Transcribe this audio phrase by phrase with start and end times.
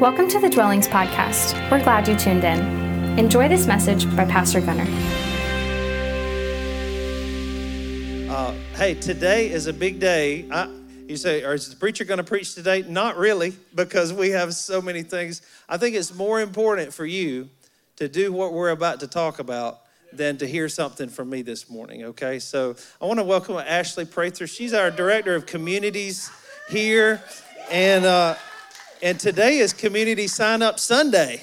[0.00, 1.70] Welcome to the Dwellings Podcast.
[1.70, 2.58] We're glad you tuned in.
[3.18, 4.86] Enjoy this message by Pastor Gunner.
[8.32, 10.46] Uh, hey, today is a big day.
[10.50, 10.70] I,
[11.06, 12.80] you say, is the preacher going to preach today?
[12.80, 15.42] Not really, because we have so many things.
[15.68, 17.50] I think it's more important for you
[17.96, 19.80] to do what we're about to talk about
[20.14, 22.38] than to hear something from me this morning, okay?
[22.38, 24.46] So I want to welcome Ashley Prather.
[24.46, 26.30] She's our Director of Communities
[26.70, 27.22] here.
[27.70, 28.36] And, uh,
[29.02, 31.42] and today is Community Sign Up Sunday.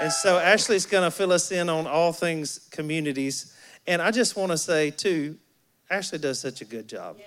[0.00, 3.56] And so Ashley's going to fill us in on all things communities.
[3.86, 5.36] And I just want to say, too,
[5.90, 7.18] Ashley does such a good job.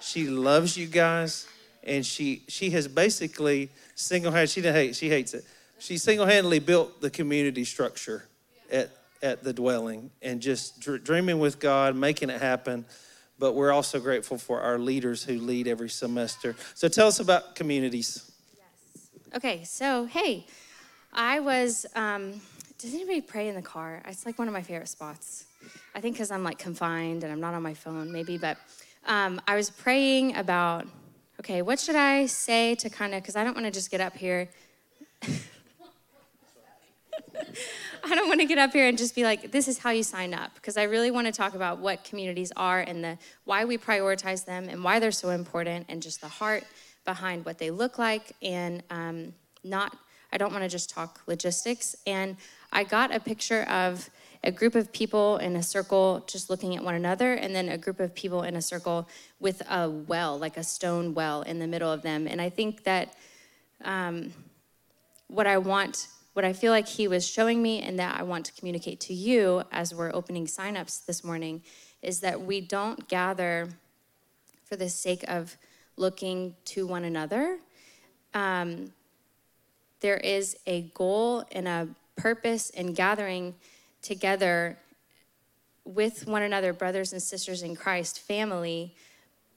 [0.00, 1.46] She loves you guys,
[1.82, 5.44] and she she has basically single handed she, hate, she hates it.
[5.78, 8.24] She single-handedly built the community structure
[8.70, 8.90] at,
[9.22, 12.84] at the dwelling and just dr- dreaming with God, making it happen.
[13.38, 16.56] But we're also grateful for our leaders who lead every semester.
[16.74, 18.27] So tell us about communities.
[19.36, 20.46] Okay, so hey,
[21.12, 21.84] I was.
[21.94, 22.40] Um,
[22.78, 24.02] does anybody pray in the car?
[24.06, 25.44] It's like one of my favorite spots.
[25.94, 28.38] I think because I'm like confined and I'm not on my phone, maybe.
[28.38, 28.56] But
[29.06, 30.86] um, I was praying about.
[31.40, 33.22] Okay, what should I say to kind of?
[33.22, 34.48] Because I don't want to just get up here.
[38.04, 40.02] I don't want to get up here and just be like, this is how you
[40.02, 43.66] sign up, because I really want to talk about what communities are and the why
[43.66, 46.64] we prioritize them and why they're so important and just the heart
[47.08, 49.32] behind what they look like and um,
[49.64, 49.96] not
[50.30, 51.96] i don't want to just talk logistics.
[52.06, 52.36] And
[52.70, 54.10] i got a picture of
[54.44, 57.78] a group of people in a circle just looking at one another and then a
[57.78, 59.08] group of people in a circle
[59.40, 62.28] with a well like a stone well in the middle of them.
[62.28, 63.14] And i think that
[63.84, 64.34] um,
[65.28, 68.44] what i want what i feel like he was showing me and that i want
[68.44, 71.62] to communicate to you as we're opening signups this morning
[72.02, 73.70] is that we don't gather
[74.66, 75.56] for the sake of
[75.98, 77.58] looking to one another.
[78.34, 78.92] Um,
[80.00, 83.54] there is a goal and a purpose in gathering
[84.02, 84.78] together
[85.84, 88.94] with one another, brothers and sisters in Christ, family,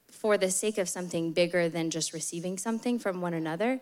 [0.10, 3.82] for the sake of something bigger than just receiving something from one another.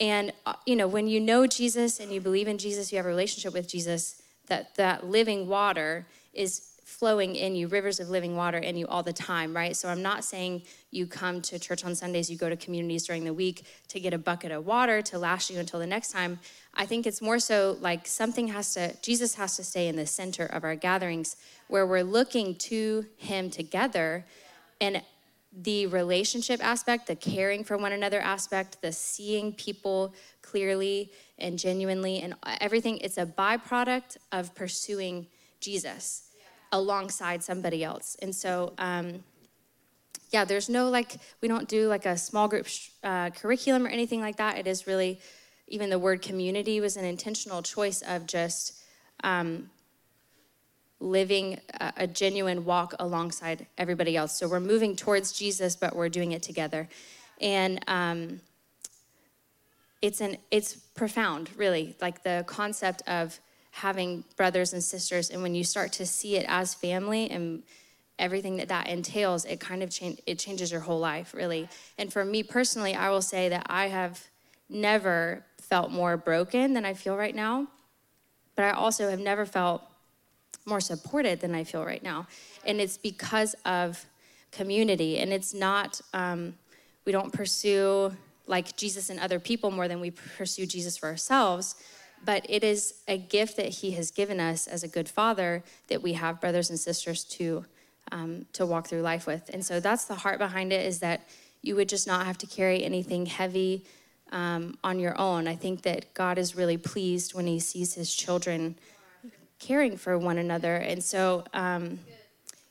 [0.00, 3.06] And, uh, you know, when you know Jesus and you believe in Jesus, you have
[3.06, 8.36] a relationship with Jesus, that, that living water is flowing in you, rivers of living
[8.36, 9.74] water in you all the time, right?
[9.74, 13.24] So I'm not saying you come to church on Sundays, you go to communities during
[13.24, 16.38] the week to get a bucket of water to last you until the next time.
[16.74, 20.06] I think it's more so like something has to, Jesus has to stay in the
[20.06, 21.36] center of our gatherings
[21.68, 24.26] where we're looking to Him together.
[24.80, 25.02] And
[25.56, 32.20] the relationship aspect, the caring for one another aspect, the seeing people clearly and genuinely,
[32.20, 35.28] and everything, it's a byproduct of pursuing
[35.60, 36.24] Jesus
[36.74, 38.16] alongside somebody else.
[38.20, 39.22] And so, um,
[40.30, 42.66] yeah, there's no like, we don't do like a small group
[43.04, 44.58] uh, curriculum or anything like that.
[44.58, 45.20] It is really,
[45.68, 48.82] even the word community was an intentional choice of just
[49.22, 49.70] um,
[50.98, 54.36] living a, a, genuine walk alongside everybody else.
[54.36, 56.88] So we're moving towards Jesus, but we're doing it together.
[57.40, 58.40] And um,
[60.02, 63.38] it's an it's profound, really, like the concept of
[63.74, 67.62] having brothers and sisters and when you start to see it as family and
[68.20, 71.68] everything that that entails it kind of change it changes your whole life really.
[71.98, 74.22] And for me personally i will say that i have
[74.68, 77.66] never felt more broken than i feel right now
[78.54, 79.82] but i also have never felt
[80.66, 82.26] more supported than i feel right now.
[82.64, 84.04] And it's because of
[84.52, 85.18] community.
[85.18, 86.54] And it's not um,
[87.04, 88.12] we don't pursue
[88.46, 91.76] like jesus and other people more than we pursue jesus for ourselves
[92.24, 96.02] but it is a gift that he has given us as a good father that
[96.02, 97.64] we have brothers and sisters to
[98.12, 99.50] um, to walk through life with.
[99.52, 101.26] And so that's the heart behind it is that
[101.62, 103.84] you would just not have to carry anything heavy
[104.30, 105.48] um, on your own.
[105.48, 108.76] I think that god is really pleased when he sees his children
[109.58, 110.76] caring for one another.
[110.76, 112.00] And so um,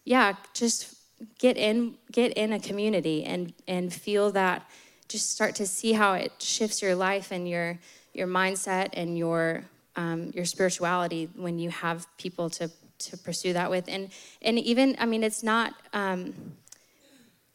[0.05, 0.93] yeah just
[1.39, 4.69] get in get in a community and and feel that.
[5.09, 7.77] Just start to see how it shifts your life and your
[8.13, 9.63] your mindset and your
[9.95, 12.69] um, your spirituality when you have people to
[12.99, 13.85] to pursue that with.
[13.87, 14.09] And
[14.41, 16.33] and even i mean it's not um,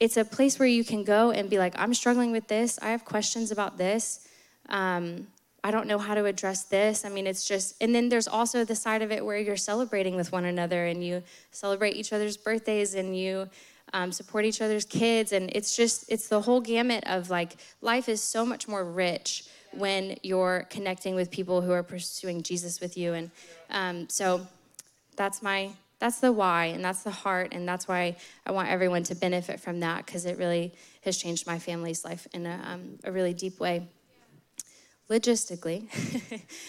[0.01, 2.79] it's a place where you can go and be like i'm struggling with this.
[2.83, 4.27] I have questions about this.
[4.69, 5.29] Um,
[5.65, 7.05] i don't know how to address this.
[7.05, 10.17] I mean it's just and then there's also the side of it where you're celebrating
[10.17, 13.49] with one another and you celebrate each other's birthdays and you
[13.93, 15.33] um, support each other's kids.
[15.33, 19.49] And it's just it's the whole gamut of like life is so much more rich
[19.73, 23.15] when you're connecting with people who are pursuing Jesus with you.
[23.15, 23.31] And
[23.71, 24.47] um, so
[25.17, 25.71] that's my
[26.01, 28.15] that's the why and that's the heart and that's why
[28.47, 30.73] i want everyone to benefit from that because it really
[31.03, 33.85] has changed my family's life in a, um, a really deep way
[35.11, 35.89] logistically,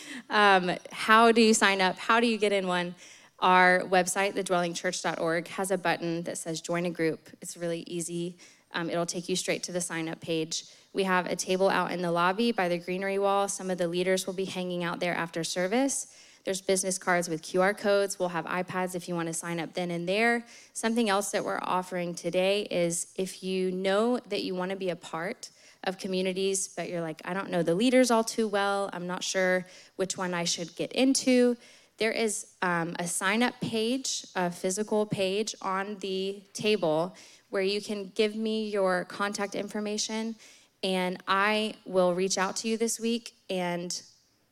[0.29, 1.97] um, how do you sign up?
[1.97, 2.95] How do you get in one?
[3.39, 7.29] Our website, thedwellingchurch.org, has a button that says join a group.
[7.41, 8.37] It's really easy.
[8.73, 10.65] Um, it'll take you straight to the sign up page.
[10.93, 13.47] We have a table out in the lobby by the greenery wall.
[13.47, 16.07] Some of the leaders will be hanging out there after service.
[16.45, 18.17] There's business cards with QR codes.
[18.17, 20.45] We'll have iPads if you want to sign up then and there.
[20.73, 24.89] Something else that we're offering today is if you know that you want to be
[24.89, 25.49] a part
[25.83, 29.23] of communities, but you're like, I don't know the leaders all too well, I'm not
[29.23, 29.65] sure
[29.97, 31.55] which one I should get into
[31.99, 37.15] there is um, a sign up page, a physical page on the table
[37.49, 40.35] where you can give me your contact information
[40.83, 44.01] and I will reach out to you this week and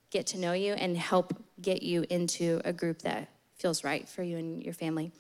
[0.09, 4.23] get to know you and help get you into a group that feels right for
[4.23, 5.11] you and your family.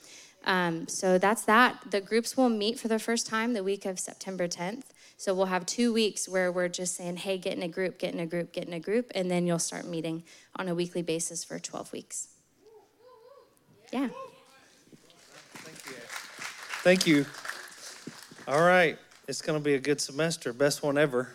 [0.45, 1.91] Um, so that's that.
[1.91, 4.83] The groups will meet for the first time the week of September 10th.
[5.17, 8.13] So we'll have two weeks where we're just saying, hey, get in a group, get
[8.13, 10.23] in a group, get in a group, and then you'll start meeting
[10.55, 12.27] on a weekly basis for 12 weeks.
[13.91, 14.09] Yeah.
[15.55, 16.01] Thank you.
[16.83, 17.25] Thank you.
[18.47, 18.97] All right.
[19.29, 21.27] It's going to be a good semester, best one ever.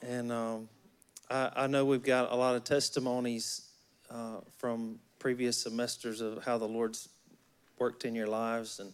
[0.00, 0.70] And um,
[1.30, 3.68] I, I, know we've got a lot of testimonies
[4.10, 7.10] uh, from previous semesters of how the Lord's
[7.78, 8.80] worked in your lives.
[8.80, 8.90] And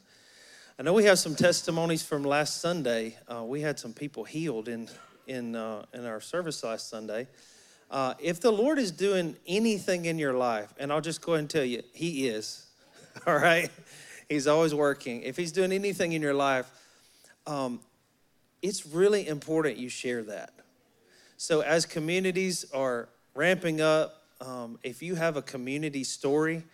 [0.77, 3.17] I know we have some testimonies from last Sunday.
[3.29, 4.89] Uh, we had some people healed in
[5.29, 7.29] in uh, in our service last Sunday.
[7.93, 11.43] Uh, if the Lord is doing anything in your life, and I'll just go ahead
[11.43, 12.67] and tell you, He is.
[13.25, 13.71] All right,
[14.29, 15.23] He's always working.
[15.23, 16.69] If He's doing anything in your life,
[17.47, 17.81] um,
[18.63, 20.53] it's really important you share that.
[21.37, 26.65] So as communities are ramping up, um, if you have a community story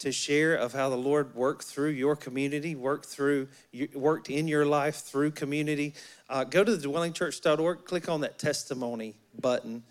[0.00, 3.48] to share of how the Lord worked through your community, worked through,
[3.94, 5.94] worked in your life through community,
[6.30, 9.82] uh, go to the dwellingchurch.org, click on that testimony button,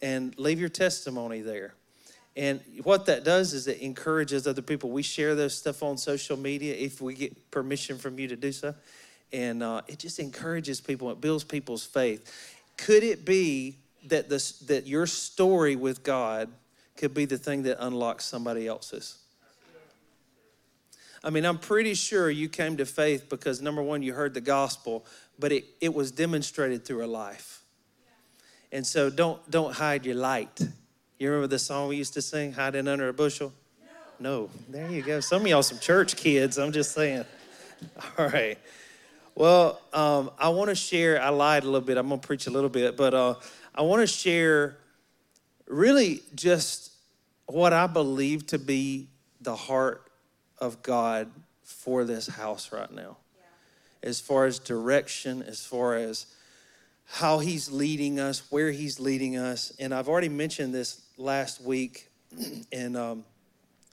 [0.00, 1.74] and leave your testimony there.
[2.34, 4.90] And what that does is it encourages other people.
[4.90, 8.50] We share those stuff on social media if we get permission from you to do
[8.50, 8.74] so.
[9.32, 12.30] And uh, it just encourages people, it builds people's faith.
[12.76, 13.76] Could it be
[14.06, 16.50] that, this, that your story with God
[16.96, 19.18] could be the thing that unlocks somebody else's?
[21.24, 24.40] I mean, I'm pretty sure you came to faith because number one, you heard the
[24.40, 25.06] gospel,
[25.38, 27.62] but it, it was demonstrated through a life.
[28.72, 30.60] And so don't don't hide your light.
[31.18, 33.52] You remember the song we used to sing, hiding under a bushel?
[34.18, 34.48] No.
[34.48, 34.50] no.
[34.68, 35.20] There you go.
[35.20, 37.24] Some of y'all some church kids, I'm just saying.
[38.18, 38.58] All right.
[39.34, 41.96] Well, um, I want to share, I lied a little bit.
[41.96, 43.34] I'm going to preach a little bit, but uh,
[43.74, 44.76] I want to share
[45.66, 46.92] really just
[47.46, 49.08] what I believe to be
[49.40, 50.10] the heart
[50.58, 51.30] of God
[51.62, 53.16] for this house right now.
[53.34, 54.08] Yeah.
[54.08, 56.26] As far as direction, as far as
[57.06, 59.72] how He's leading us, where He's leading us.
[59.78, 62.10] And I've already mentioned this last week,
[62.72, 63.24] and um,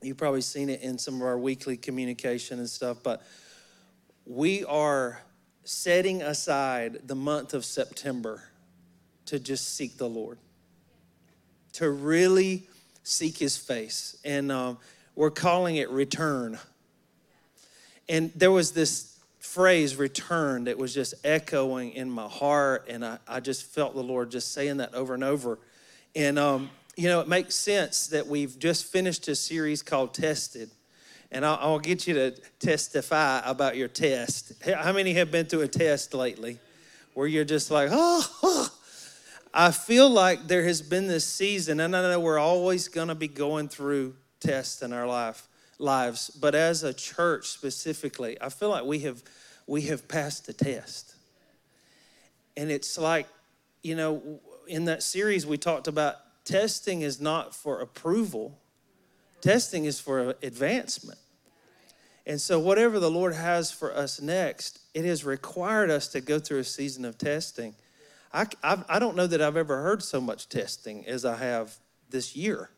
[0.02, 3.24] you've probably seen it in some of our weekly communication and stuff, but
[4.26, 5.22] we are
[5.70, 8.42] setting aside the month of September
[9.24, 10.40] to just seek the Lord,
[11.74, 12.68] to really
[13.04, 14.18] seek His face.
[14.26, 14.80] And um,
[15.14, 16.58] we're calling it return.
[18.08, 22.88] And there was this phrase, return, that was just echoing in my heart.
[22.90, 25.60] And I, I just felt the Lord just saying that over and over.
[26.16, 30.72] And, um, you know, it makes sense that we've just finished a series called Tested.
[31.32, 34.54] And I'll, I'll get you to testify about your test.
[34.64, 36.60] How many have been through a test lately
[37.14, 38.70] where you're just like, oh, oh.
[39.54, 43.16] I feel like there has been this season, and I know we're always going to
[43.16, 45.48] be going through tests in our life
[45.80, 49.24] lives, but as a church specifically, I feel like we have
[49.66, 51.16] we have passed the test.
[52.58, 53.28] And it's like,
[53.84, 58.59] you know, in that series we talked about testing is not for approval.
[59.42, 61.20] Testing is for advancement.
[62.26, 66.40] And so whatever the Lord has for us next, it has required us to go
[66.40, 67.76] through a season of testing.
[68.32, 71.76] I, I, I don't know that I've ever heard so much testing as I have
[72.10, 72.70] this year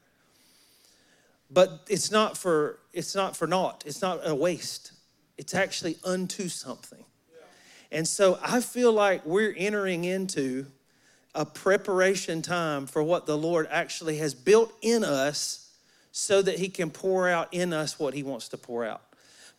[1.52, 4.94] but it's not for it's not for naught it's not a waste
[5.38, 7.04] it's actually unto something
[7.92, 10.66] and so i feel like we're entering into
[11.36, 15.61] a preparation time for what the lord actually has built in us
[16.12, 19.02] so that he can pour out in us what he wants to pour out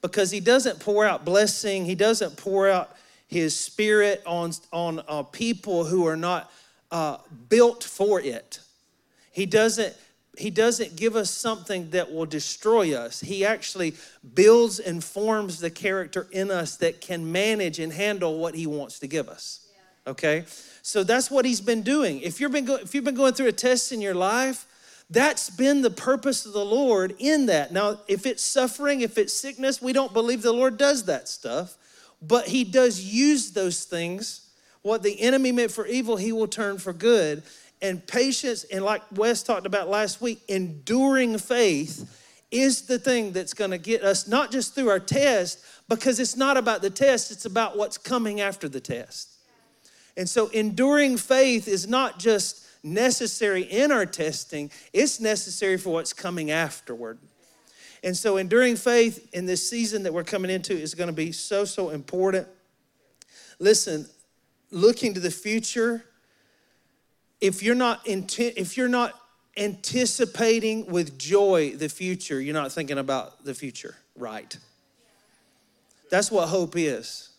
[0.01, 5.23] because he doesn't pour out blessing he doesn't pour out his spirit on on uh,
[5.23, 6.51] people who are not
[6.91, 7.17] uh,
[7.49, 8.61] built for it
[9.33, 9.95] he doesn't
[10.39, 13.21] he doesn't give us something that will destroy us.
[13.21, 13.95] He actually
[14.35, 18.99] builds and forms the character in us that can manage and handle what he wants
[19.01, 19.69] to give us.
[20.07, 20.45] Okay?
[20.81, 22.21] So that's what he's been doing.
[22.21, 24.67] If you've been, go- if you've been going through a test in your life,
[25.13, 27.71] that's been the purpose of the Lord in that.
[27.71, 31.77] Now, if it's suffering, if it's sickness, we don't believe the Lord does that stuff,
[32.23, 34.49] but He does use those things.
[34.81, 37.43] What the enemy meant for evil, He will turn for good.
[37.83, 42.19] And patience, and like Wes talked about last week, enduring faith
[42.51, 46.37] is the thing that's going to get us not just through our test, because it's
[46.37, 49.29] not about the test, it's about what's coming after the test.
[50.17, 56.13] And so, enduring faith is not just necessary in our testing, it's necessary for what's
[56.13, 57.19] coming afterward.
[58.05, 61.31] And so, enduring faith in this season that we're coming into is going to be
[61.31, 62.49] so, so important.
[63.61, 64.07] Listen,
[64.73, 66.05] looking to the future,
[67.41, 69.15] if you're not intent, if you're not
[69.57, 74.57] anticipating with joy the future, you're not thinking about the future right.
[76.11, 77.31] That's what hope is.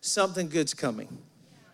[0.00, 1.18] Something good's coming.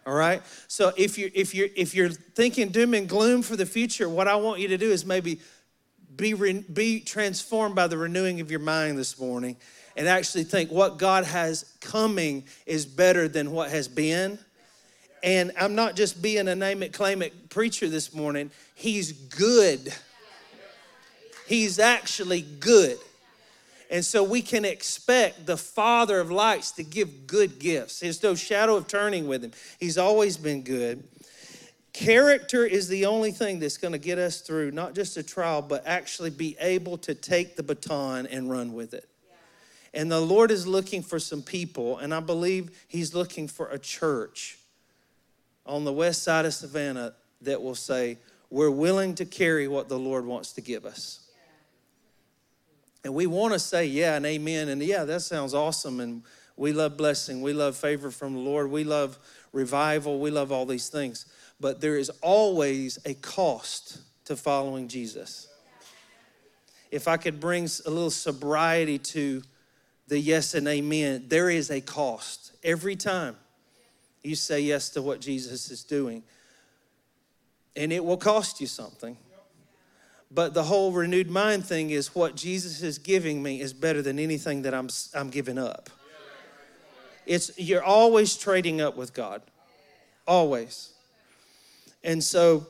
[0.08, 0.42] All right?
[0.68, 4.26] So if you if you're if you're thinking doom and gloom for the future, what
[4.26, 5.38] I want you to do is maybe
[6.16, 9.58] be re, be transformed by the renewing of your mind this morning
[9.98, 14.38] and actually think what God has coming is better than what has been.
[15.22, 18.50] And I'm not just being a name it claim it preacher this morning.
[18.74, 19.92] He's good.
[21.46, 22.96] He's actually good.
[23.90, 28.00] And so we can expect the Father of lights to give good gifts.
[28.00, 29.52] There's no shadow of turning with him.
[29.80, 31.04] He's always been good.
[31.95, 35.62] Character is the only thing that's going to get us through not just a trial,
[35.62, 39.09] but actually be able to take the baton and run with it.
[39.95, 43.78] And the Lord is looking for some people, and I believe He's looking for a
[43.78, 44.59] church
[45.64, 48.18] on the west side of Savannah that will say,
[48.50, 51.27] We're willing to carry what the Lord wants to give us.
[53.04, 54.68] And we want to say, yeah, and amen.
[54.68, 56.00] And yeah, that sounds awesome.
[56.00, 56.22] And
[56.56, 57.40] we love blessing.
[57.40, 58.70] We love favor from the Lord.
[58.70, 59.18] We love
[59.52, 60.18] revival.
[60.18, 61.26] We love all these things.
[61.60, 65.48] But there is always a cost to following Jesus.
[66.90, 69.42] If I could bring a little sobriety to
[70.08, 73.36] the yes and amen, there is a cost every time
[74.22, 76.22] you say yes to what Jesus is doing.
[77.76, 79.16] And it will cost you something.
[80.30, 84.18] But the whole renewed mind thing is what Jesus is giving me is better than
[84.18, 85.88] anything that I'm, I'm giving up.
[87.25, 89.42] It's, you're always trading up with God.
[90.26, 90.92] Always.
[92.04, 92.66] And so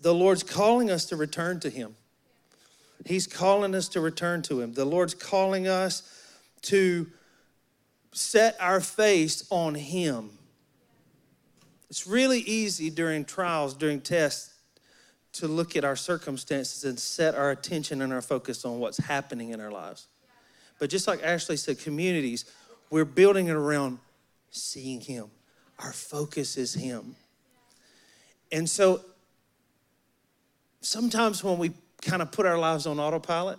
[0.00, 1.96] the Lord's calling us to return to Him.
[3.04, 4.72] He's calling us to return to Him.
[4.72, 6.02] The Lord's calling us
[6.62, 7.06] to
[8.12, 10.30] set our face on Him.
[11.88, 14.55] It's really easy during trials, during tests,
[15.36, 19.50] to look at our circumstances and set our attention and our focus on what's happening
[19.50, 20.08] in our lives.
[20.78, 22.44] But just like Ashley said, communities,
[22.90, 23.98] we're building it around
[24.50, 25.26] seeing Him.
[25.78, 27.16] Our focus is Him.
[28.52, 29.00] And so
[30.80, 33.58] sometimes when we kind of put our lives on autopilot,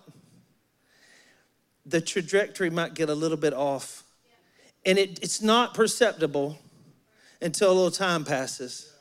[1.86, 4.04] the trajectory might get a little bit off.
[4.86, 6.58] And it, it's not perceptible
[7.42, 8.92] until a little time passes.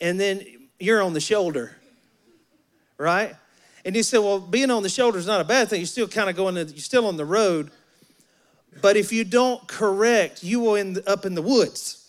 [0.00, 0.44] And then
[0.78, 1.76] you're on the shoulder
[3.02, 3.34] right?
[3.84, 5.80] And you say, well, being on the shoulder is not a bad thing.
[5.80, 7.70] You're still kind of going, to, you're still on the road.
[8.80, 12.08] But if you don't correct, you will end up in the woods.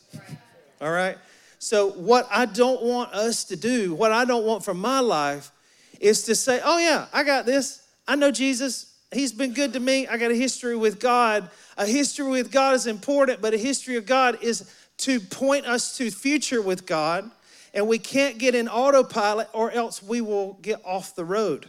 [0.80, 1.18] All right?
[1.58, 5.52] So, what I don't want us to do, what I don't want from my life,
[6.00, 7.82] is to say, oh, yeah, I got this.
[8.08, 8.94] I know Jesus.
[9.12, 10.08] He's been good to me.
[10.08, 11.50] I got a history with God.
[11.78, 15.98] A history with God is important, but a history of God is to point us
[15.98, 17.32] to future with God
[17.74, 21.68] and we can't get in autopilot or else we will get off the road.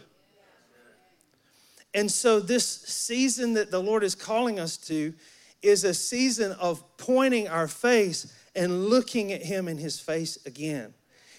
[1.93, 5.13] And so, this season that the Lord is calling us to
[5.61, 10.93] is a season of pointing our face and looking at Him in His face again.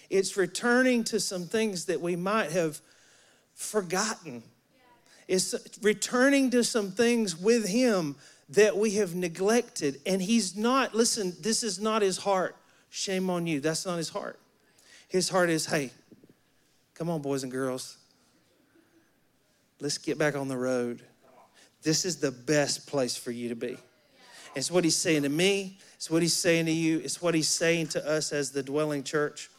[0.09, 2.81] It's returning to some things that we might have
[3.53, 4.41] forgotten.
[5.27, 8.15] It's returning to some things with Him
[8.49, 10.01] that we have neglected.
[10.07, 12.55] And He's not, listen, this is not His heart.
[12.89, 13.59] Shame on you.
[13.59, 14.39] That's not His heart.
[15.07, 15.91] His heart is, hey,
[16.93, 17.97] come on, boys and girls.
[19.79, 21.01] Let's get back on the road.
[21.83, 23.77] This is the best place for you to be.
[24.55, 27.47] It's what he's saying to me, it's what he's saying to you, it's what he's
[27.47, 29.49] saying to us as the dwelling church.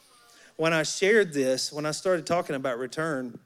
[0.57, 3.39] When I shared this, when I started talking about return,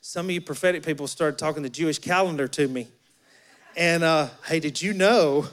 [0.00, 2.88] some of you prophetic people started talking the Jewish calendar to me.
[3.76, 5.46] And uh, hey, did you know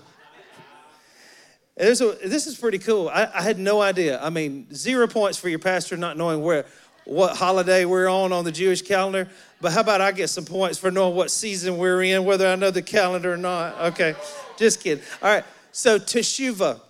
[1.80, 3.10] a, this is pretty cool.
[3.10, 4.22] I, I, had no idea.
[4.22, 6.66] I mean, zero points for your pastor not knowing where,
[7.06, 9.30] what holiday we're on on the Jewish calendar.
[9.62, 12.56] But how about I get some points for knowing what season we're in, whether I
[12.56, 13.80] know the calendar or not?
[13.94, 14.16] Okay,
[14.58, 15.04] just kidding.
[15.22, 16.82] All right, so Teshuvah.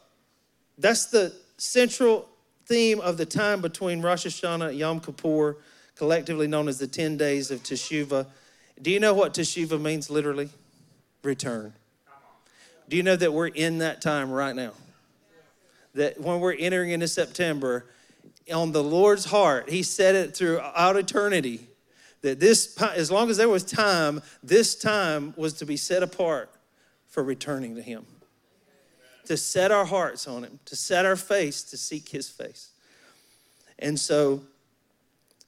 [0.77, 2.29] That's the central
[2.65, 5.57] theme of the time between Rosh Hashanah and Yom Kippur,
[5.95, 8.25] collectively known as the 10 days of Teshuvah.
[8.81, 10.49] Do you know what Teshuvah means literally?
[11.21, 11.73] Return.
[12.89, 14.71] Do you know that we're in that time right now?
[15.93, 17.85] That when we're entering into September,
[18.51, 21.67] on the Lord's heart, He said it throughout eternity
[22.21, 26.49] that this, as long as there was time, this time was to be set apart
[27.07, 28.05] for returning to Him.
[29.25, 32.71] To set our hearts on Him, to set our face to seek His face.
[33.77, 34.41] And so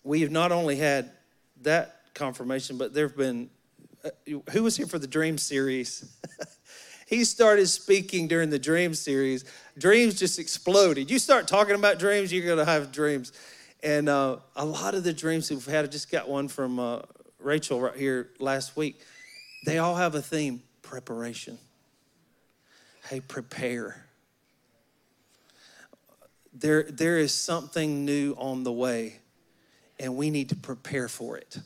[0.04, 1.10] we have not only had
[1.64, 3.50] that confirmation, but there have been,
[4.06, 4.10] uh,
[4.52, 6.06] who was here for the Dream series?
[7.12, 9.44] he started speaking during the Dream series.
[9.78, 11.12] Dreams just exploded.
[11.12, 13.34] You start talking about dreams, you're going to have dreams.
[13.84, 17.02] And uh, a lot of the dreams we've had, I just got one from uh,
[17.38, 19.02] Rachel right here last week.
[19.66, 21.58] They all have a theme preparation.
[23.10, 24.06] Hey, prepare.
[26.54, 29.20] There, there is something new on the way,
[30.00, 31.58] and we need to prepare for it.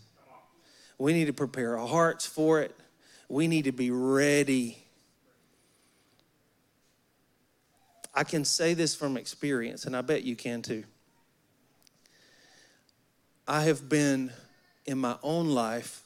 [0.97, 2.75] We need to prepare our hearts for it.
[3.29, 4.84] We need to be ready.
[8.15, 10.85] I can say this from experience, and I bet you can too.
[13.47, 14.31] I have been
[14.85, 16.01] in my own life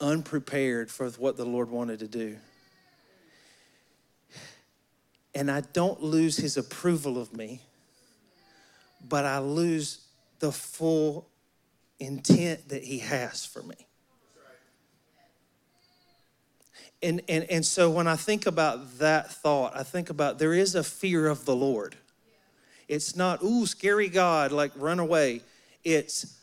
[0.00, 2.36] unprepared for what the Lord wanted to do.
[5.34, 7.60] And I don't lose his approval of me,
[9.06, 10.06] but I lose
[10.38, 11.28] the full
[11.98, 13.74] intent that he has for me.
[17.06, 20.74] And, and, and so when I think about that thought, I think about there is
[20.74, 21.94] a fear of the Lord.
[22.88, 25.42] It's not, ooh, scary God, like run away.
[25.84, 26.36] It's,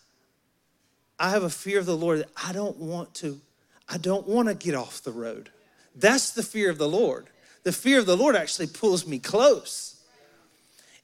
[1.19, 3.41] I have a fear of the Lord that I don't want to,
[3.89, 5.49] I don't want to get off the road.
[5.97, 7.27] That's the fear of the Lord.
[7.63, 10.01] The fear of the Lord actually pulls me close.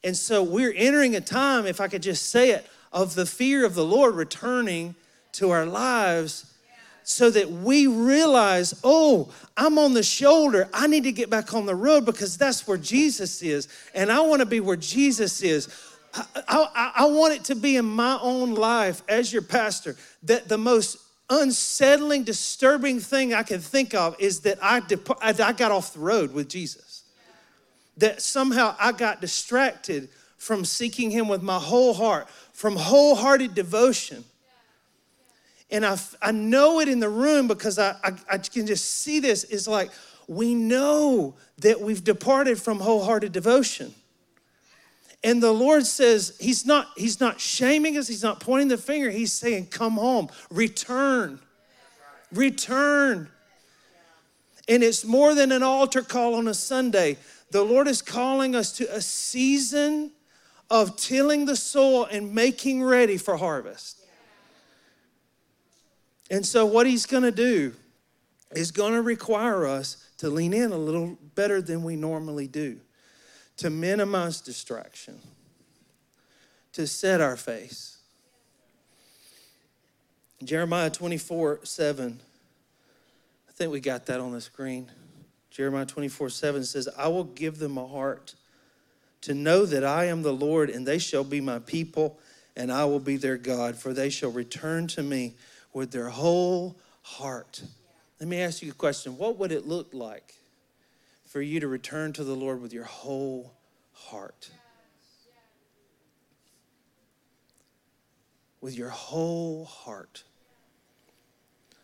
[0.05, 3.65] And so we're entering a time, if I could just say it, of the fear
[3.65, 4.95] of the Lord returning
[5.33, 6.49] to our lives
[7.03, 10.69] so that we realize, oh, I'm on the shoulder.
[10.73, 13.67] I need to get back on the road because that's where Jesus is.
[13.93, 15.67] And I want to be where Jesus is.
[16.13, 20.47] I, I, I, want it to be in my own life as your pastor that
[20.47, 20.97] the most
[21.29, 25.93] unsettling, disturbing thing I can think of is that I, dep- uh, I got off
[25.93, 27.03] the road with Jesus.
[27.97, 34.23] That somehow I got distracted from seeking Him with my whole heart, from wholehearted devotion.
[35.71, 39.19] And I, I know it in the room because I, I, I can just see
[39.19, 39.43] this.
[39.45, 39.91] It's like
[40.27, 43.93] we know that we've departed from wholehearted devotion.
[45.23, 49.09] And the Lord says, He's not, He's not shaming us, He's not pointing the finger,
[49.09, 51.39] He's saying, Come home, return,
[52.31, 53.29] return.
[54.67, 57.17] And it's more than an altar call on a Sunday.
[57.51, 60.11] The Lord is calling us to a season
[60.69, 63.98] of tilling the soil and making ready for harvest.
[66.29, 67.73] And so, what He's gonna do
[68.51, 72.79] is gonna require us to lean in a little better than we normally do
[73.57, 75.19] to minimize distraction,
[76.71, 77.97] to set our face.
[80.43, 82.19] Jeremiah 24 7.
[83.47, 84.89] I think we got that on the screen.
[85.51, 88.35] Jeremiah 24 7 says, I will give them a heart
[89.21, 92.17] to know that I am the Lord, and they shall be my people,
[92.55, 95.33] and I will be their God, for they shall return to me
[95.79, 97.63] with their whole heart.
[98.19, 100.35] Let me ask you a question What would it look like
[101.25, 103.53] for you to return to the Lord with your whole
[103.93, 104.49] heart.
[108.59, 110.23] With your whole heart.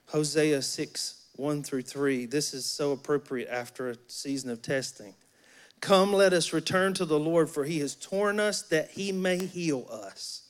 [0.07, 2.25] Hosea 6, 1 through 3.
[2.25, 5.13] This is so appropriate after a season of testing.
[5.79, 9.45] Come, let us return to the Lord, for he has torn us that he may
[9.45, 10.44] heal us.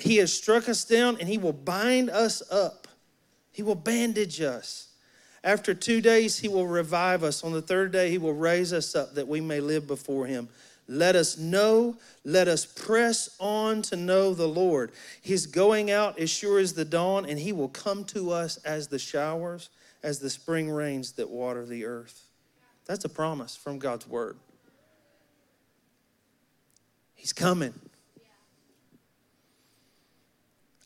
[0.00, 2.88] He has struck us down and he will bind us up,
[3.52, 4.86] he will bandage us.
[5.44, 7.44] After two days, he will revive us.
[7.44, 10.48] On the third day, he will raise us up that we may live before him.
[10.88, 14.90] Let us know, let us press on to know the Lord.
[15.20, 18.88] He's going out as sure as the dawn, and he will come to us as
[18.88, 19.68] the showers,
[20.02, 22.24] as the spring rains that water the earth.
[22.86, 24.38] That's a promise from God's word.
[27.14, 27.74] He's coming.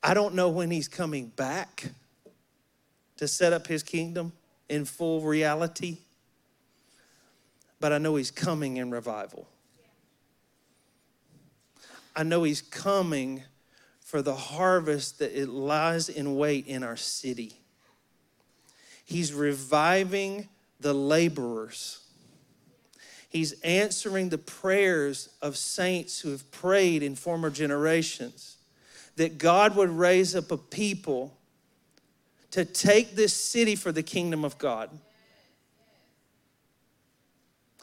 [0.02, 1.90] I don't know when he's coming back
[3.18, 4.32] to set up his kingdom
[4.72, 5.98] in full reality,
[7.78, 9.46] but I know He's coming in revival.
[12.16, 13.42] I know He's coming
[14.00, 17.60] for the harvest that it lies in wait in our city.
[19.04, 20.48] He's reviving
[20.80, 22.00] the laborers.
[23.28, 28.56] He's answering the prayers of saints who have prayed in former generations
[29.16, 31.36] that God would raise up a people
[32.52, 34.90] to take this city for the kingdom of God.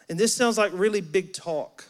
[0.09, 1.85] And this sounds like really big talk.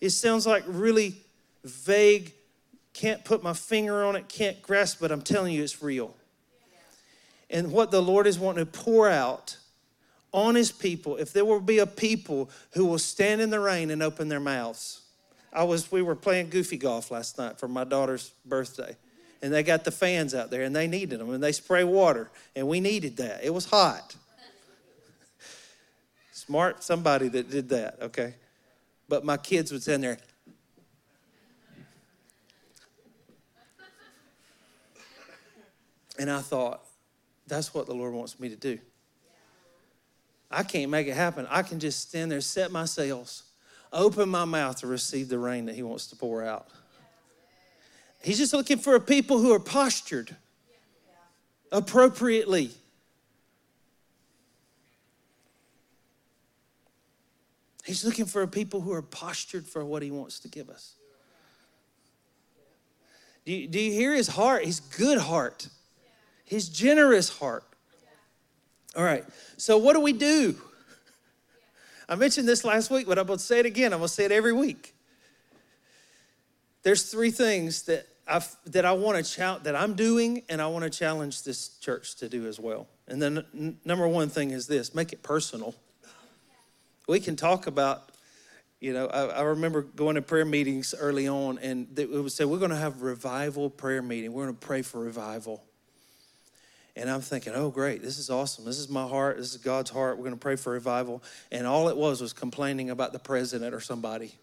[0.00, 1.16] It sounds like really
[1.64, 2.32] vague,
[2.92, 6.14] can't put my finger on it, can't grasp, but I'm telling you it's real.
[7.50, 9.56] And what the Lord is wanting to pour out
[10.32, 13.90] on his people, if there will be a people who will stand in the rain
[13.90, 15.02] and open their mouths.
[15.52, 18.96] I was we were playing goofy golf last night for my daughter's birthday.
[19.42, 22.30] And they got the fans out there and they needed them and they spray water
[22.54, 23.42] and we needed that.
[23.42, 24.14] It was hot.
[26.32, 28.34] Smart somebody that did that, okay?
[29.08, 30.18] But my kids was in there.
[36.18, 36.84] And I thought,
[37.46, 38.78] that's what the Lord wants me to do.
[40.50, 41.46] I can't make it happen.
[41.48, 43.44] I can just stand there, set my sails,
[43.92, 46.68] open my mouth to receive the rain that He wants to pour out.
[48.22, 50.36] He's just looking for a people who are postured
[51.72, 52.70] appropriately.
[57.84, 60.94] He's looking for a people who are postured for what He wants to give us.
[63.46, 64.64] Do you, do you hear His heart?
[64.64, 65.68] His good heart,
[66.44, 67.64] His generous heart.
[68.94, 69.24] All right,
[69.56, 70.60] so what do we do?
[72.10, 73.92] I mentioned this last week, but I'm going to say it again.
[73.92, 74.96] I'm going to say it every week.
[76.82, 80.66] There's three things that I that I want to challenge that I'm doing, and I
[80.66, 82.88] want to challenge this church to do as well.
[83.06, 85.72] And then n- number one thing is this: make it personal.
[87.06, 88.10] We can talk about,
[88.80, 92.32] you know, I, I remember going to prayer meetings early on, and they, it would
[92.32, 94.32] say we're going to have revival prayer meeting.
[94.32, 95.62] We're going to pray for revival.
[96.96, 98.64] And I'm thinking, oh, great, this is awesome.
[98.64, 99.36] This is my heart.
[99.36, 100.16] This is God's heart.
[100.16, 101.22] We're going to pray for revival.
[101.52, 104.34] And all it was was complaining about the president or somebody.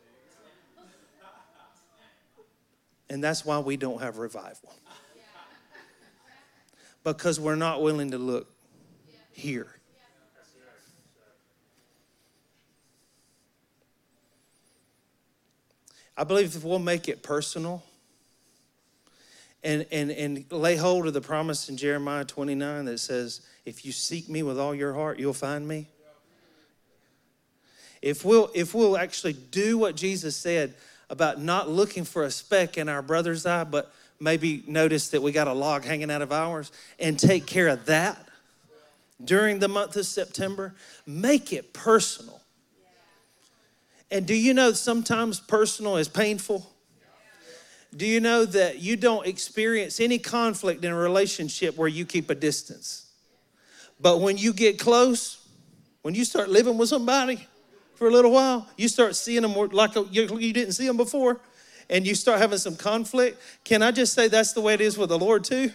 [3.10, 4.74] And that's why we don't have revival.
[7.04, 8.48] Because we're not willing to look
[9.32, 9.68] here.
[16.18, 17.84] I believe if we'll make it personal,
[19.64, 23.92] and, and, and lay hold of the promise in Jeremiah 29 that says, If you
[23.92, 25.88] seek me with all your heart, you'll find me.
[28.02, 30.76] If we'll, if we'll actually do what Jesus said
[31.10, 35.32] about not looking for a speck in our brother's eye, but maybe notice that we
[35.32, 38.28] got a log hanging out of ours and take care of that
[39.24, 42.42] during the month of September, make it personal.
[44.12, 46.72] And do you know sometimes personal is painful?
[47.96, 52.30] Do you know that you don't experience any conflict in a relationship where you keep
[52.30, 53.10] a distance?
[54.00, 55.48] But when you get close,
[56.02, 57.48] when you start living with somebody
[57.96, 61.40] for a little while, you start seeing them more like you didn't see them before,
[61.90, 63.42] and you start having some conflict.
[63.64, 65.72] Can I just say that's the way it is with the Lord too?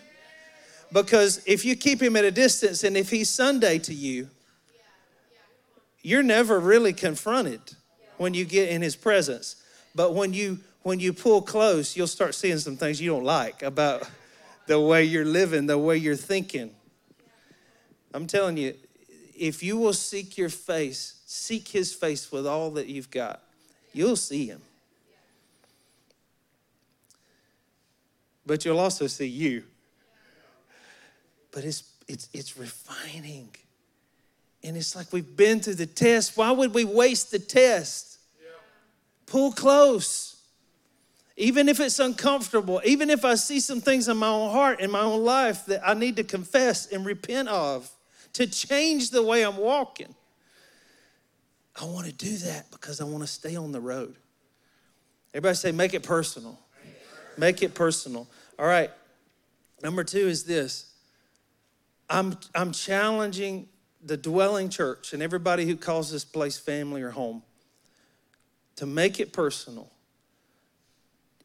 [0.92, 4.28] Because if you keep him at a distance and if he's Sunday to you,
[6.02, 7.60] you're never really confronted
[8.18, 9.56] when you get in his presence.
[9.94, 13.62] But when you when you pull close, you'll start seeing some things you don't like
[13.62, 14.08] about
[14.66, 16.74] the way you're living, the way you're thinking.
[18.14, 18.74] I'm telling you,
[19.38, 23.42] if you will seek your face, seek his face with all that you've got,
[23.92, 24.60] you'll see him.
[28.44, 29.62] But you'll also see you.
[31.52, 33.54] But it's it's it's refining.
[34.64, 36.36] And it's like we've been through the test.
[36.36, 38.18] Why would we waste the test?
[39.26, 40.31] Pull close
[41.36, 44.90] even if it's uncomfortable, even if I see some things in my own heart, in
[44.90, 47.90] my own life that I need to confess and repent of
[48.34, 50.14] to change the way I'm walking,
[51.80, 54.14] I want to do that because I want to stay on the road.
[55.32, 56.58] Everybody say, make it personal.
[57.38, 58.28] Make it personal.
[58.58, 58.90] All right.
[59.82, 60.92] Number two is this
[62.10, 63.68] I'm, I'm challenging
[64.04, 67.42] the dwelling church and everybody who calls this place family or home
[68.76, 69.90] to make it personal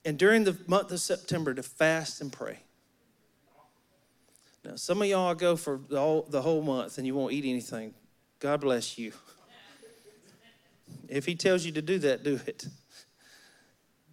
[0.05, 2.59] and during the month of September to fast and pray.
[4.63, 7.45] Now, some of y'all go for the whole, the whole month and you won't eat
[7.45, 7.93] anything.
[8.39, 9.13] God bless you.
[11.07, 12.67] If He tells you to do that, do it.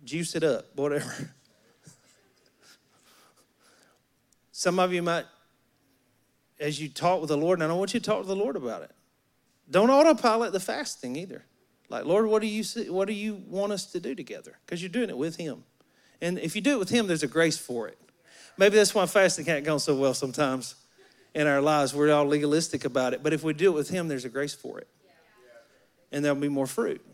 [0.04, 1.30] Juice it up, whatever.
[4.52, 5.24] Some of you might,
[6.60, 8.36] as you talk with the Lord, and I don't want you to talk to the
[8.36, 8.92] Lord about it.
[9.70, 11.44] Don't autopilot the fasting either.
[11.88, 14.56] Like, Lord, what do you see, what do you want us to do together?
[14.64, 15.64] Because you're doing it with Him.
[16.24, 17.98] And if you do it with Him, there's a grace for it.
[18.56, 20.74] Maybe that's why fasting can't go so well sometimes
[21.34, 21.94] in our lives.
[21.94, 23.22] We're all legalistic about it.
[23.22, 24.88] But if we do it with Him, there's a grace for it.
[26.10, 27.04] and there'll be more fruit.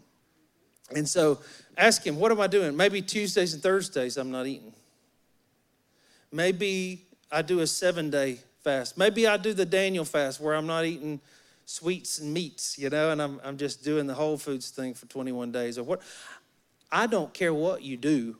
[0.94, 1.40] And so
[1.76, 2.76] ask him, what am I doing?
[2.76, 4.72] Maybe Tuesdays and Thursdays I'm not eating.
[6.30, 8.96] Maybe I do a seven day fast.
[8.96, 11.20] Maybe I do the Daniel fast where I'm not eating
[11.64, 15.06] sweets and meats, you know, and I'm, I'm just doing the whole foods thing for
[15.06, 16.02] 21 days or what.
[16.92, 18.36] I don't care what you do,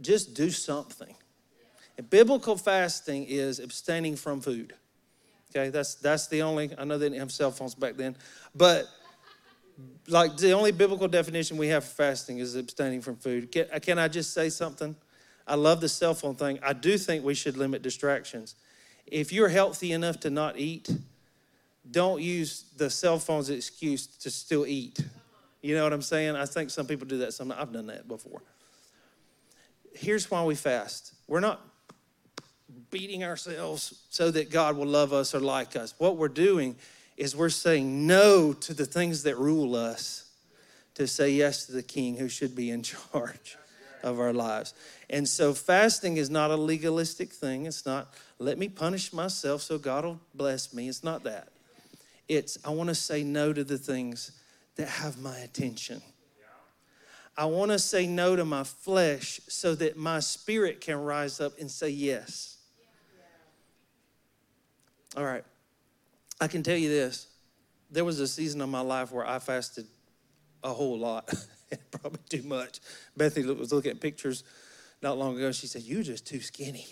[0.00, 1.14] just do something.
[1.98, 4.74] And biblical fasting is abstaining from food.
[5.50, 6.70] Okay, that's that's the only.
[6.78, 8.16] I know they didn't have cell phones back then,
[8.54, 8.86] but
[10.06, 13.50] like the only biblical definition we have for fasting is abstaining from food.
[13.50, 14.94] Can, uh, can I just say something?
[15.46, 16.58] I love the cell phone thing.
[16.62, 18.54] I do think we should limit distractions.
[19.06, 20.88] If you're healthy enough to not eat,
[21.90, 25.00] don't use the cell phone's excuse to still eat.
[25.62, 26.36] You know what I'm saying?
[26.36, 27.32] I think some people do that.
[27.32, 28.42] Some I've done that before.
[29.92, 31.14] Here's why we fast.
[31.26, 31.60] We're not
[32.90, 35.94] beating ourselves so that God will love us or like us.
[35.98, 36.76] What we're doing
[37.16, 40.30] is we're saying no to the things that rule us
[40.94, 43.56] to say yes to the king who should be in charge
[44.02, 44.74] of our lives.
[45.08, 47.66] And so fasting is not a legalistic thing.
[47.66, 50.88] It's not let me punish myself so God will bless me.
[50.88, 51.48] It's not that.
[52.28, 54.32] It's I want to say no to the things
[54.76, 56.00] that have my attention.
[57.40, 61.58] I want to say no to my flesh so that my spirit can rise up
[61.58, 62.58] and say yes.
[65.16, 65.42] All right.
[66.38, 67.28] I can tell you this.
[67.90, 69.86] There was a season of my life where I fasted
[70.62, 71.32] a whole lot,
[71.90, 72.80] probably too much.
[73.16, 74.44] Bethany was looking at pictures
[75.00, 75.50] not long ago.
[75.50, 76.88] She said, You're just too skinny.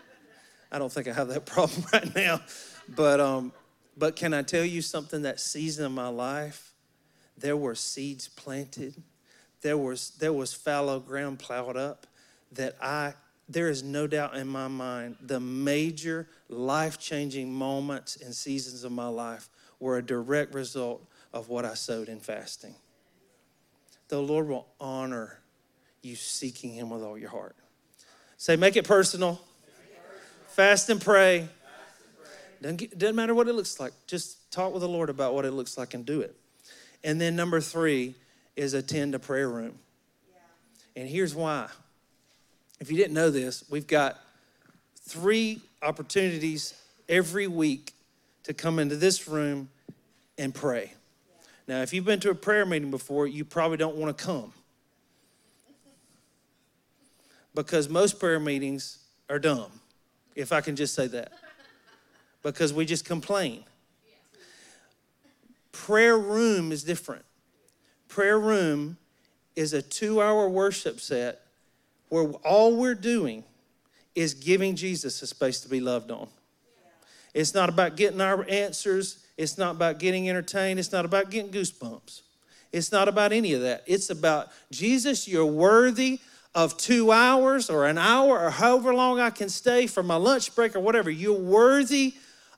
[0.72, 2.40] I don't think I have that problem right now.
[2.88, 3.52] But, um,
[3.94, 5.20] but can I tell you something?
[5.20, 6.72] That season of my life,
[7.36, 9.02] there were seeds planted,
[9.62, 12.06] there was, there was fallow ground plowed up
[12.52, 13.14] that I
[13.48, 18.90] there is no doubt in my mind the major life changing moments and seasons of
[18.92, 22.74] my life were a direct result of what I sowed in fasting.
[24.08, 25.40] The Lord will honor
[26.02, 27.56] you seeking Him with all your heart.
[28.36, 29.40] Say, make it personal.
[30.48, 31.48] Fast and pray.
[32.62, 33.92] Doesn't, get, doesn't matter what it looks like.
[34.06, 36.34] Just talk with the Lord about what it looks like and do it.
[37.04, 38.14] And then number three
[38.56, 39.78] is attend a prayer room.
[40.94, 41.68] And here's why
[42.80, 44.18] if you didn't know this, we've got
[45.00, 46.74] three opportunities
[47.08, 47.94] every week
[48.44, 49.68] to come into this room
[50.36, 50.92] and pray.
[51.66, 54.52] Now, if you've been to a prayer meeting before, you probably don't want to come
[57.54, 59.72] because most prayer meetings are dumb,
[60.36, 61.32] if I can just say that,
[62.42, 63.64] because we just complain.
[65.72, 67.24] Prayer room is different.
[68.16, 68.96] Prayer room
[69.56, 71.42] is a two hour worship set
[72.08, 73.44] where all we're doing
[74.14, 76.26] is giving Jesus a space to be loved on.
[77.34, 79.22] It's not about getting our answers.
[79.36, 80.78] It's not about getting entertained.
[80.78, 82.22] It's not about getting goosebumps.
[82.72, 83.84] It's not about any of that.
[83.86, 86.18] It's about Jesus, you're worthy
[86.54, 90.54] of two hours or an hour or however long I can stay for my lunch
[90.54, 91.10] break or whatever.
[91.10, 92.14] You're worthy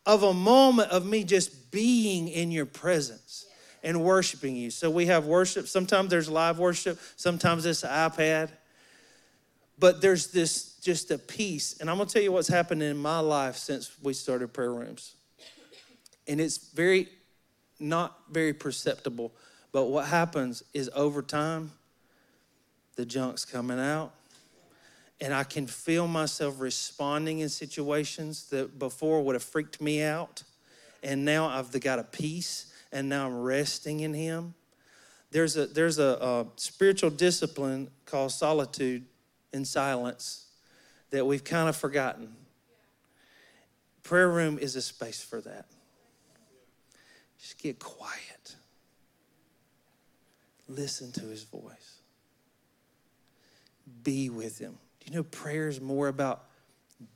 [0.06, 3.47] of a moment of me just being in your presence
[3.88, 4.70] and worshiping you.
[4.70, 5.66] So we have worship.
[5.66, 8.50] Sometimes there's live worship, sometimes it's iPad.
[9.78, 11.78] But there's this just a peace.
[11.80, 14.74] And I'm going to tell you what's happened in my life since we started prayer
[14.74, 15.14] rooms.
[16.26, 17.08] And it's very,
[17.80, 19.32] not very perceptible.
[19.72, 21.72] But what happens is over time,
[22.96, 24.12] the junk's coming out.
[25.18, 30.42] And I can feel myself responding in situations that before would have freaked me out.
[31.02, 34.54] And now I've got a peace, and now I'm resting in Him.
[35.30, 39.04] There's a, there's a, a spiritual discipline called solitude
[39.52, 40.46] and silence
[41.10, 42.34] that we've kind of forgotten.
[44.02, 45.66] Prayer room is a space for that.
[47.38, 48.56] Just get quiet.
[50.66, 52.00] Listen to his voice.
[54.02, 54.78] Be with him.
[55.00, 56.44] Do you know prayer is more about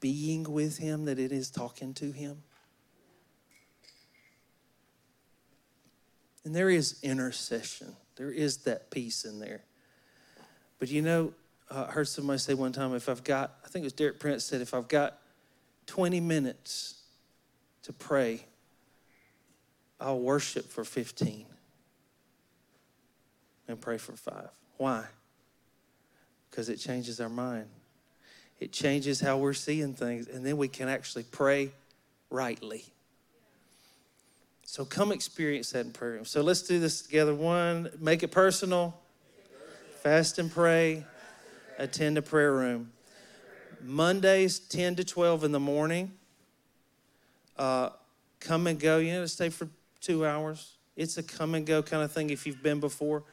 [0.00, 2.42] being with him than it is talking to him?
[6.44, 7.94] And there is intercession.
[8.16, 9.62] There is that peace in there.
[10.78, 11.32] But you know,
[11.70, 14.44] uh, heard somebody say one time, if I've got, I think it was Derek Prince
[14.44, 15.18] said, if I've got
[15.86, 17.00] 20 minutes
[17.84, 18.44] to pray,
[20.00, 21.46] I'll worship for 15
[23.68, 24.50] and pray for five.
[24.76, 25.04] Why?
[26.50, 27.66] Because it changes our mind.
[28.60, 31.70] It changes how we're seeing things, and then we can actually pray
[32.30, 32.84] rightly.
[34.72, 36.24] So come experience that in prayer.
[36.24, 37.34] So let's do this together.
[37.34, 38.98] One, make it personal,
[40.02, 41.04] fast and pray
[41.76, 42.90] attend a prayer room.
[43.82, 46.12] Mondays, 10 to 12 in the morning.
[47.58, 47.90] Uh,
[48.40, 48.96] come and go.
[48.96, 49.68] You know, stay for
[50.00, 50.78] two hours.
[50.96, 53.24] It's a come and go kind of thing if you've been before.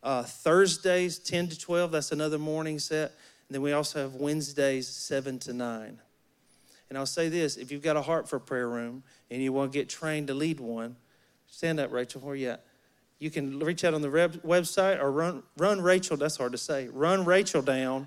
[0.00, 3.10] Uh, Thursdays, 10 to 12, that's another morning set.
[3.48, 5.98] And then we also have Wednesdays, 7 to 9.
[6.88, 9.52] And I'll say this if you've got a heart for a prayer room and you
[9.52, 10.96] want to get trained to lead one,
[11.46, 12.64] stand up, Rachel, where you at?
[13.18, 16.88] You can reach out on the website or run, run Rachel, that's hard to say,
[16.88, 18.06] run Rachel down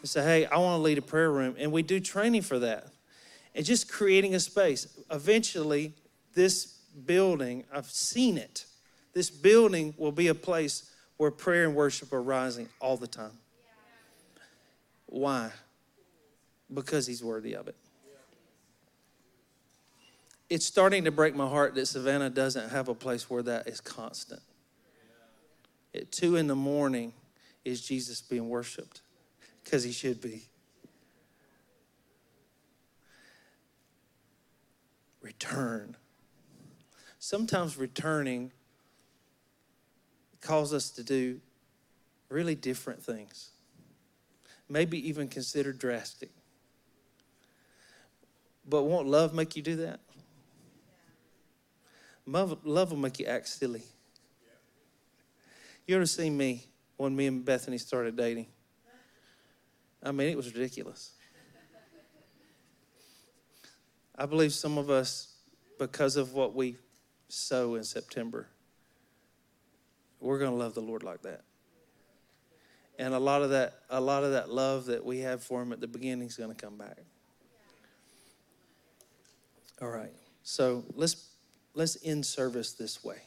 [0.00, 1.56] and say, hey, I want to lead a prayer room.
[1.58, 2.88] And we do training for that.
[3.54, 4.86] And just creating a space.
[5.10, 5.92] Eventually,
[6.34, 6.66] this
[7.04, 8.66] building, I've seen it,
[9.12, 13.36] this building will be a place where prayer and worship are rising all the time.
[15.06, 15.50] Why?
[16.72, 17.74] Because he's worthy of it.
[20.50, 23.80] It's starting to break my heart that Savannah doesn't have a place where that is
[23.80, 24.40] constant.
[25.94, 27.12] At two in the morning,
[27.64, 29.02] is Jesus being worshiped?
[29.62, 30.42] Because he should be.
[35.20, 35.96] Return.
[37.18, 38.52] Sometimes returning
[40.40, 41.40] calls us to do
[42.30, 43.50] really different things,
[44.68, 46.30] maybe even consider drastic.
[48.66, 50.00] But won't love make you do that?
[52.28, 53.82] Love, love will make you act silly.
[55.86, 56.66] You ever seen me
[56.98, 58.48] when me and Bethany started dating?
[60.02, 61.12] I mean, it was ridiculous.
[64.14, 65.36] I believe some of us,
[65.78, 66.76] because of what we
[67.28, 68.48] sow in September,
[70.20, 71.44] we're going to love the Lord like that.
[72.98, 75.72] And a lot of that, a lot of that love that we have for Him
[75.72, 76.98] at the beginning is going to come back.
[79.80, 80.12] All right.
[80.42, 81.27] So let's
[81.78, 83.20] let's end service this way.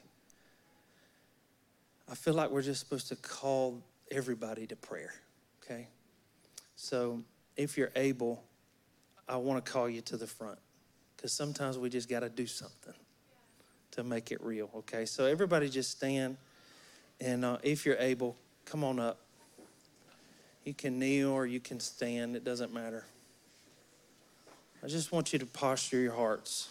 [2.09, 5.13] I feel like we're just supposed to call everybody to prayer.
[5.63, 5.87] Okay.
[6.75, 7.21] So
[7.55, 8.43] if you're able,
[9.29, 10.59] I want to call you to the front
[11.15, 12.93] because sometimes we just got to do something
[13.91, 14.69] to make it real.
[14.79, 15.05] Okay.
[15.05, 16.35] So everybody just stand.
[17.21, 18.35] And uh, if you're able,
[18.65, 19.19] come on up.
[20.65, 23.05] You can kneel or you can stand, it doesn't matter.
[24.83, 26.67] I just want you to posture your hearts.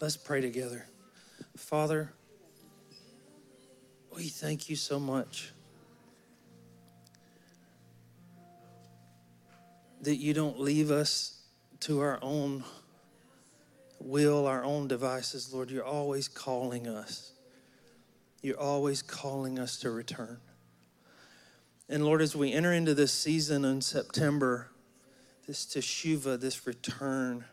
[0.00, 0.86] Let's pray together.
[1.56, 2.12] Father,
[4.14, 5.52] we thank you so much
[10.02, 11.42] that you don't leave us
[11.80, 12.64] to our own
[14.00, 15.70] will, our own devices, Lord.
[15.70, 17.32] You're always calling us.
[18.42, 20.38] You're always calling us to return.
[21.88, 24.70] And Lord, as we enter into this season in September,
[25.46, 27.44] this teshuva, this return,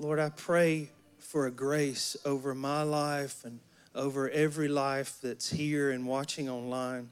[0.00, 3.58] Lord, I pray for a grace over my life and
[3.96, 7.10] over every life that's here and watching online.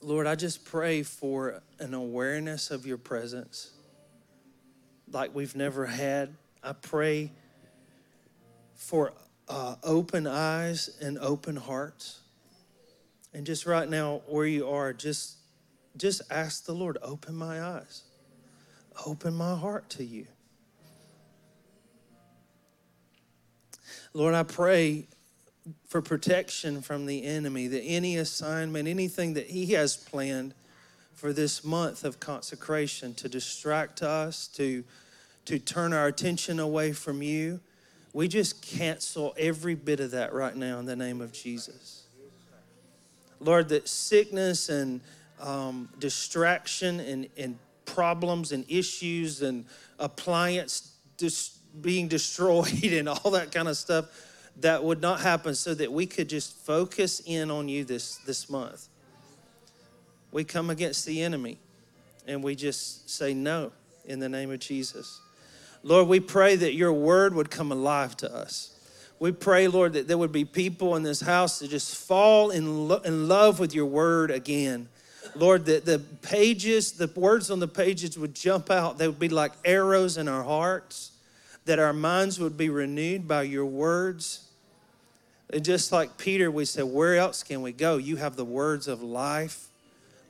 [0.00, 3.70] Lord, I just pray for an awareness of your presence
[5.08, 6.34] like we've never had.
[6.64, 7.30] I pray
[8.74, 9.12] for
[9.48, 12.22] uh, open eyes and open hearts.
[13.32, 15.36] And just right now, where you are, just
[15.96, 18.02] just ask the Lord, open my eyes,
[19.06, 20.26] open my heart to you.
[24.14, 25.06] Lord, I pray
[25.88, 30.54] for protection from the enemy, that any assignment, anything that he has planned
[31.14, 34.84] for this month of consecration to distract us, to,
[35.44, 37.60] to turn our attention away from you,
[38.12, 42.02] we just cancel every bit of that right now in the name of Jesus.
[43.40, 45.00] Lord, that sickness and
[45.40, 49.64] um, distraction and, and problems and issues and
[49.98, 50.96] appliance
[51.80, 54.06] being destroyed and all that kind of stuff
[54.60, 58.50] that would not happen so that we could just focus in on you this this
[58.50, 58.88] month
[60.30, 61.58] we come against the enemy
[62.26, 63.72] and we just say no
[64.04, 65.20] in the name of jesus
[65.82, 68.72] lord we pray that your word would come alive to us
[69.22, 72.88] we pray, Lord, that there would be people in this house that just fall in,
[72.88, 74.88] lo- in love with your word again.
[75.36, 78.98] Lord, that the pages, the words on the pages would jump out.
[78.98, 81.11] They would be like arrows in our hearts
[81.64, 84.48] that our minds would be renewed by your words.
[85.52, 87.96] And just like Peter, we said, Where else can we go?
[87.96, 89.68] You have the words of life.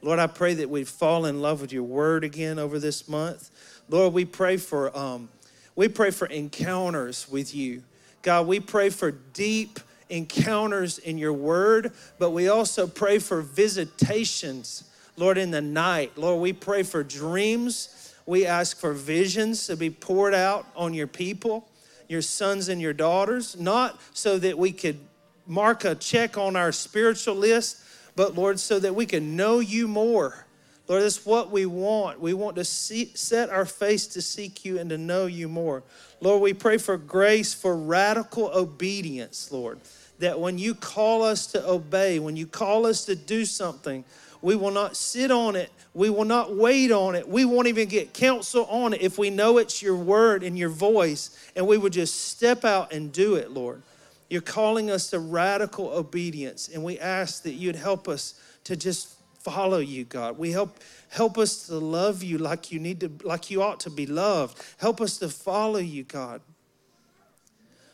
[0.02, 3.50] Lord, I pray that we fall in love with your word again over this month.
[3.88, 5.28] Lord, we pray for um,
[5.74, 7.82] we pray for encounters with you.
[8.22, 9.80] God, we pray for deep
[10.10, 14.84] encounters in your word, but we also pray for visitations,
[15.16, 16.16] Lord, in the night.
[16.16, 18.11] Lord, we pray for dreams.
[18.26, 21.68] We ask for visions to be poured out on your people,
[22.08, 24.98] your sons and your daughters, not so that we could
[25.46, 27.78] mark a check on our spiritual list,
[28.14, 30.46] but Lord, so that we can know you more.
[30.88, 32.20] Lord, that's what we want.
[32.20, 35.82] We want to see, set our face to seek you and to know you more.
[36.20, 39.80] Lord, we pray for grace for radical obedience, Lord,
[40.18, 44.04] that when you call us to obey, when you call us to do something,
[44.42, 45.70] we will not sit on it.
[45.94, 47.28] We will not wait on it.
[47.28, 50.68] We won't even get counsel on it if we know it's your word and your
[50.68, 53.82] voice, and we would just step out and do it, Lord.
[54.28, 58.34] You're calling us to radical obedience, and we ask that you'd help us
[58.64, 60.38] to just follow you, God.
[60.38, 60.78] We help
[61.10, 64.62] help us to love you like you need to like you ought to be loved.
[64.78, 66.40] Help us to follow you, God.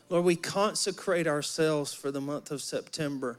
[0.09, 3.37] Lord, we consecrate ourselves for the month of September,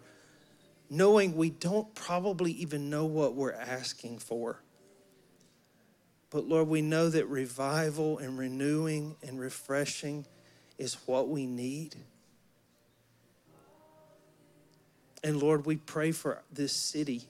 [0.90, 4.60] knowing we don't probably even know what we're asking for.
[6.30, 10.26] But Lord, we know that revival and renewing and refreshing
[10.78, 11.94] is what we need.
[15.22, 17.22] And Lord, we pray for this city.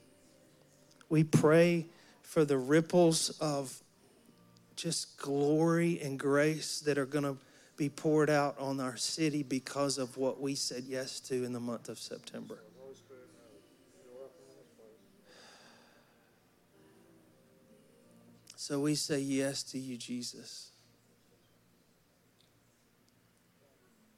[1.09, 1.87] We pray
[2.23, 3.83] for the ripples of
[4.77, 7.37] just glory and grace that are going to
[7.77, 11.61] be poured out on our city because of what we said yes to in the
[11.61, 12.59] month of September.
[18.61, 20.73] So we say yes to you, Jesus.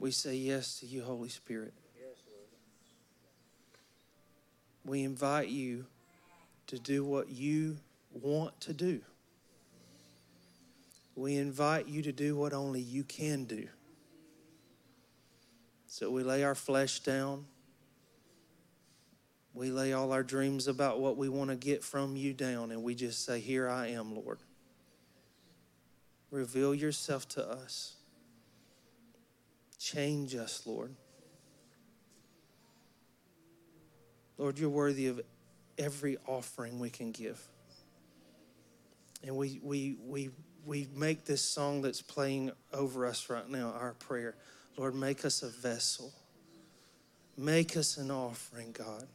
[0.01, 1.73] We say yes to you, Holy Spirit.
[4.85, 5.87] We invite you
[6.67, 7.77] to do what you
[8.11, 9.01] want to do.
[11.15, 13.69] We invite you to do what only you can do.
[15.87, 17.45] So we lay our flesh down.
[19.55, 22.83] We lay all our dreams about what we want to get from you down, and
[22.83, 24.39] we just say, Here I am, Lord.
[26.31, 27.97] Reveal yourself to us.
[29.79, 30.95] Change us, Lord.
[34.39, 35.21] Lord, you're worthy of
[35.77, 37.41] every offering we can give.
[39.23, 40.31] And we, we, we,
[40.65, 44.35] we make this song that's playing over us right now our prayer.
[44.77, 46.13] Lord, make us a vessel.
[47.37, 49.07] Make us an offering, God.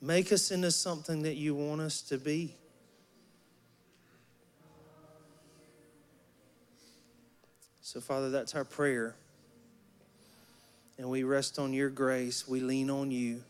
[0.00, 2.54] Make us into something that you want us to be.
[7.80, 9.14] So, Father, that's our prayer.
[10.98, 12.46] And we rest on your grace.
[12.46, 13.42] We lean on you.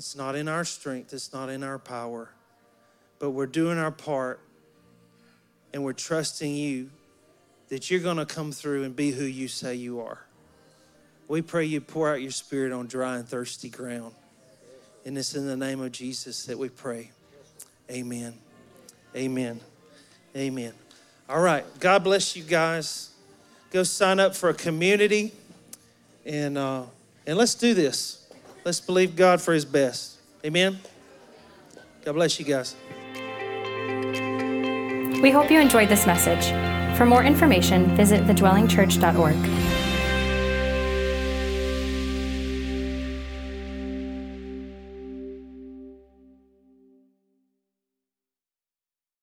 [0.00, 2.30] It's not in our strength, it's not in our power,
[3.18, 4.40] but we're doing our part
[5.74, 6.90] and we're trusting you
[7.68, 10.24] that you're going to come through and be who you say you are.
[11.28, 14.14] We pray you pour out your spirit on dry and thirsty ground.
[15.04, 17.10] And it's in the name of Jesus that we pray.
[17.90, 18.34] Amen.
[19.16, 19.60] Amen.
[20.36, 20.72] Amen.
[21.28, 21.64] All right.
[21.78, 23.10] God bless you guys.
[23.70, 25.32] Go sign up for a community
[26.24, 26.84] and uh,
[27.26, 28.28] and let's do this.
[28.64, 30.18] Let's believe God for his best.
[30.44, 30.78] Amen.
[32.04, 32.74] God bless you guys.
[35.22, 36.46] We hope you enjoyed this message.
[36.96, 39.59] For more information, visit thedwellingchurch.org.